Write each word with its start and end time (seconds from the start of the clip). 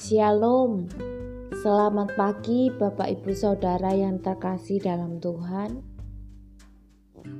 Shalom. 0.00 0.88
Selamat 1.60 2.16
pagi 2.16 2.72
Bapak 2.72 3.20
Ibu 3.20 3.36
Saudara 3.36 3.92
yang 3.92 4.16
terkasih 4.24 4.80
dalam 4.80 5.20
Tuhan. 5.20 5.84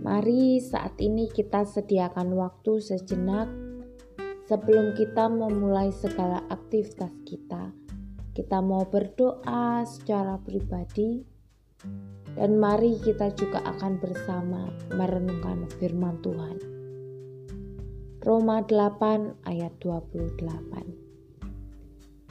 Mari 0.05 0.61
saat 0.61 0.93
ini 1.01 1.33
kita 1.33 1.65
sediakan 1.65 2.37
waktu 2.37 2.85
sejenak 2.85 3.49
sebelum 4.45 4.93
kita 4.93 5.33
memulai 5.33 5.89
segala 5.89 6.45
aktivitas 6.53 7.09
kita. 7.25 7.73
Kita 8.37 8.61
mau 8.61 8.85
berdoa 8.85 9.81
secara 9.89 10.37
pribadi 10.37 11.25
dan 12.37 12.61
mari 12.61 13.01
kita 13.01 13.33
juga 13.41 13.65
akan 13.65 13.97
bersama 14.05 14.69
merenungkan 14.93 15.65
firman 15.81 16.21
Tuhan. 16.21 16.61
Roma 18.21 18.61
8 18.69 19.49
ayat 19.49 19.73
28 19.81 21.10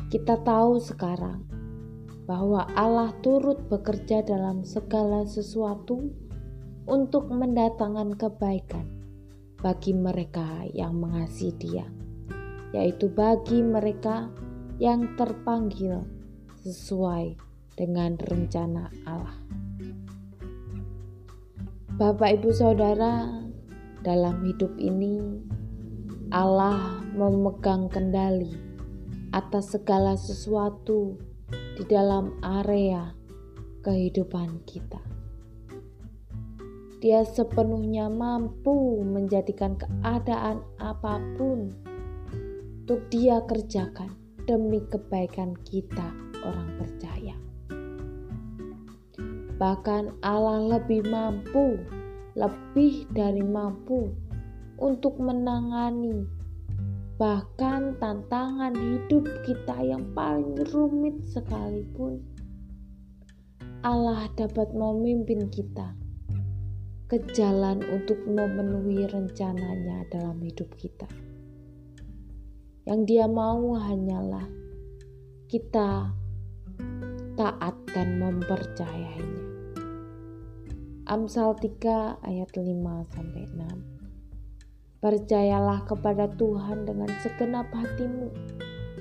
kita 0.09 0.41
tahu 0.41 0.81
sekarang 0.81 1.45
bahwa 2.26 2.66
Allah 2.73 3.13
turut 3.22 3.62
bekerja 3.70 4.26
dalam 4.26 4.66
segala 4.66 5.22
sesuatu 5.30 6.09
untuk 6.90 7.30
mendatangkan 7.30 8.17
kebaikan 8.17 8.90
bagi 9.62 9.94
mereka 9.94 10.66
yang 10.73 10.98
mengasihi 10.98 11.53
Dia, 11.62 11.86
yaitu 12.73 13.05
bagi 13.14 13.62
mereka 13.62 14.34
yang 14.81 15.14
terpanggil 15.14 16.02
sesuai 16.66 17.38
dengan 17.78 18.17
rencana 18.17 18.89
Allah. 19.05 19.38
Bapak, 22.02 22.41
ibu, 22.41 22.50
saudara, 22.50 23.45
dalam 24.02 24.41
hidup 24.41 24.73
ini 24.81 25.22
Allah 26.34 26.97
memegang 27.14 27.91
kendali 27.94 28.69
atas 29.30 29.77
segala 29.77 30.17
sesuatu 30.17 31.17
di 31.77 31.83
dalam 31.85 32.38
area 32.41 33.13
kehidupan 33.85 34.66
kita. 34.66 34.99
Dia 36.99 37.23
sepenuhnya 37.23 38.11
mampu 38.11 39.00
menjadikan 39.07 39.80
keadaan 39.80 40.59
apa 40.83 41.23
pun 41.39 41.72
untuk 42.83 43.05
Dia 43.13 43.39
kerjakan 43.45 44.17
demi 44.50 44.81
kebaikan 44.89 45.55
kita, 45.63 46.09
orang 46.44 46.69
percaya. 46.75 47.38
Bahkan 49.61 50.25
Allah 50.25 50.80
lebih 50.80 51.05
mampu, 51.07 51.77
lebih 52.33 53.07
dari 53.13 53.45
mampu 53.45 54.09
untuk 54.81 55.22
menangani 55.22 56.39
bahkan 57.20 58.00
tantangan 58.00 58.72
hidup 58.72 59.28
kita 59.44 59.75
yang 59.84 60.08
paling 60.16 60.56
rumit 60.72 61.20
sekalipun, 61.28 62.23
Allah 63.84 64.31
dapat 64.39 64.72
memimpin 64.72 65.52
kita 65.52 66.00
ke 67.12 67.20
jalan 67.36 67.84
untuk 67.92 68.23
memenuhi 68.23 69.03
rencananya 69.12 70.08
dalam 70.08 70.40
hidup 70.40 70.72
kita. 70.80 71.12
Yang 72.88 73.00
dia 73.12 73.25
mau 73.28 73.75
hanyalah 73.75 74.47
kita 75.52 76.16
taat 77.36 77.75
dan 77.92 78.16
mempercayainya. 78.16 79.44
Amsal 81.03 81.52
3 81.59 82.23
ayat 82.23 82.50
5 82.56 82.64
sampai 83.12 83.44
6. 83.52 83.98
Percayalah 85.00 85.88
kepada 85.88 86.28
Tuhan 86.36 86.83
dengan 86.83 87.08
segenap 87.23 87.72
hatimu, 87.72 88.36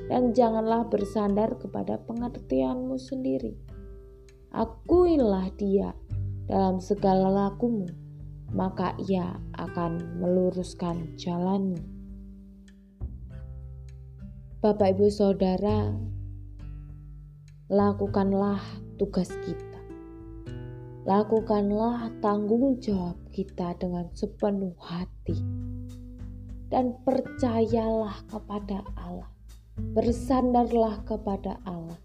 dan 0.07 0.31
janganlah 0.31 0.87
bersandar 0.87 1.59
kepada 1.59 1.99
pengertianmu 2.07 2.95
sendiri. 2.95 3.59
Akuilah 4.55 5.51
Dia 5.59 5.91
dalam 6.47 6.79
segala 6.79 7.27
lakumu, 7.29 7.91
maka 8.55 8.95
Ia 9.11 9.43
akan 9.59 10.23
meluruskan 10.23 11.19
jalanmu. 11.19 11.83
Bapak, 14.63 14.95
ibu, 14.95 15.11
saudara, 15.11 15.99
lakukanlah 17.67 18.63
tugas 19.03 19.35
kita. 19.43 19.83
Lakukanlah 21.11 22.11
tanggung 22.23 22.79
jawab 22.79 23.19
kita 23.35 23.75
dengan 23.83 24.07
sepenuh 24.15 24.79
hati 24.79 25.58
dan 26.69 26.97
percayalah 27.05 28.25
kepada 28.29 28.85
Allah. 28.97 29.29
Bersandarlah 29.79 31.07
kepada 31.07 31.63
Allah, 31.63 32.01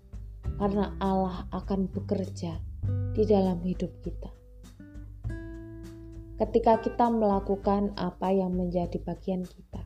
karena 0.62 0.94
Allah 1.02 1.50
akan 1.52 1.90
bekerja 1.90 2.62
di 3.18 3.24
dalam 3.26 3.60
hidup 3.66 3.90
kita. 4.06 4.30
Ketika 6.38 6.82
kita 6.82 7.08
melakukan 7.10 7.94
apa 7.98 8.30
yang 8.34 8.54
menjadi 8.54 8.98
bagian 9.02 9.46
kita, 9.46 9.82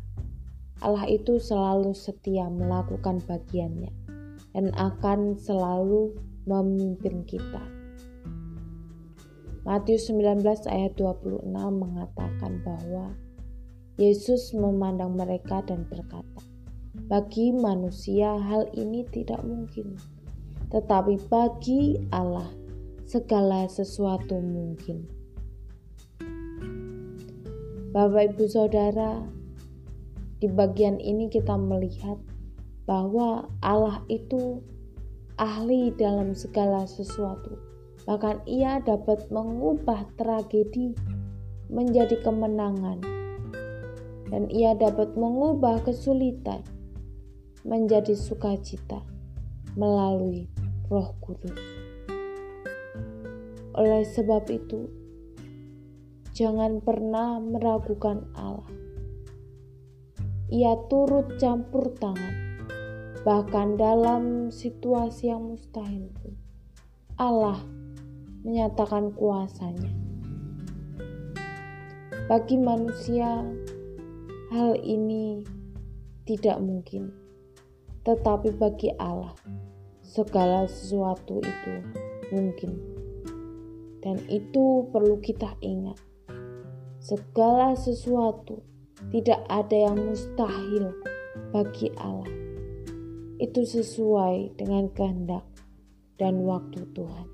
Allah 0.83 1.09
itu 1.09 1.41
selalu 1.41 1.95
setia 1.97 2.47
melakukan 2.47 3.23
bagiannya 3.25 3.89
dan 4.51 4.69
akan 4.77 5.35
selalu 5.37 6.13
memimpin 6.45 7.25
kita. 7.25 7.61
Matius 9.67 10.07
19 10.07 10.47
ayat 10.71 10.95
26 10.95 11.43
mengatakan 11.53 12.63
bahwa 12.63 13.11
Yesus 13.97 14.53
memandang 14.53 15.17
mereka 15.17 15.65
dan 15.65 15.81
berkata, 15.89 16.45
"Bagi 17.09 17.49
manusia, 17.49 18.37
hal 18.37 18.69
ini 18.77 19.01
tidak 19.09 19.41
mungkin, 19.41 19.97
tetapi 20.69 21.17
bagi 21.25 21.97
Allah, 22.13 22.45
segala 23.09 23.65
sesuatu 23.65 24.37
mungkin." 24.37 25.09
Bapak, 27.89 28.37
ibu, 28.37 28.45
saudara, 28.45 29.25
di 30.37 30.45
bagian 30.45 31.01
ini 31.01 31.25
kita 31.33 31.57
melihat 31.57 32.21
bahwa 32.85 33.49
Allah 33.65 34.05
itu 34.13 34.61
ahli 35.41 35.89
dalam 35.97 36.37
segala 36.37 36.85
sesuatu. 36.85 37.57
Bahkan 38.05 38.45
ia 38.45 38.77
dapat 38.77 39.25
mengubah 39.33 40.05
tragedi 40.21 40.93
menjadi 41.73 42.21
kemenangan 42.21 43.16
dan 44.27 44.51
ia 44.51 44.75
dapat 44.75 45.15
mengubah 45.15 45.83
kesulitan 45.87 46.63
menjadi 47.67 48.15
sukacita 48.15 49.03
melalui 49.75 50.47
Roh 50.87 51.11
Kudus. 51.19 51.59
Oleh 53.77 54.03
sebab 54.07 54.47
itu, 54.49 54.89
jangan 56.33 56.81
pernah 56.81 57.37
meragukan 57.37 58.25
Allah. 58.33 58.71
Ia 60.47 60.79
turut 60.87 61.35
campur 61.37 61.91
tangan, 61.99 62.63
bahkan 63.27 63.75
dalam 63.75 64.47
situasi 64.49 65.29
yang 65.29 65.53
mustahil 65.53 66.07
pun. 66.17 66.33
Allah 67.19 67.59
menyatakan 68.47 69.11
kuasanya. 69.11 69.91
Bagi 72.31 72.55
manusia, 72.55 73.43
Hal 74.47 74.79
ini 74.79 75.43
tidak 76.23 76.63
mungkin, 76.63 77.11
tetapi 78.07 78.55
bagi 78.55 78.95
Allah, 78.95 79.35
segala 79.99 80.63
sesuatu 80.71 81.43
itu 81.43 81.73
mungkin, 82.31 82.79
dan 83.99 84.23
itu 84.31 84.87
perlu 84.95 85.19
kita 85.19 85.51
ingat. 85.59 85.99
Segala 87.03 87.75
sesuatu 87.75 88.63
tidak 89.11 89.43
ada 89.51 89.91
yang 89.91 89.99
mustahil 89.99 90.95
bagi 91.51 91.91
Allah. 91.99 92.31
Itu 93.43 93.67
sesuai 93.67 94.55
dengan 94.55 94.87
kehendak 94.95 95.43
dan 96.15 96.47
waktu 96.47 96.87
Tuhan. 96.95 97.27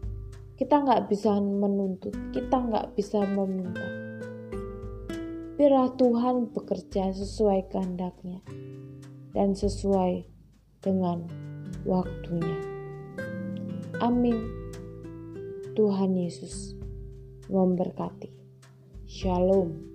Kita 0.57 0.81
nggak 0.81 1.13
bisa 1.13 1.37
menuntut, 1.37 2.17
kita 2.33 2.57
nggak 2.57 2.97
bisa 2.97 3.21
meminta 3.21 4.02
biarlah 5.63 5.95
Tuhan 5.95 6.51
bekerja 6.51 7.15
sesuai 7.15 7.71
kehendaknya 7.71 8.43
dan 9.31 9.55
sesuai 9.55 10.27
dengan 10.83 11.23
waktunya. 11.87 12.59
Amin. 14.03 14.43
Tuhan 15.71 16.19
Yesus 16.19 16.75
memberkati. 17.47 18.27
Shalom. 19.07 19.92